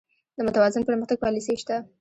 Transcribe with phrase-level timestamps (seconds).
[0.37, 1.75] د متوازن پرمختګ پالیسي شته؟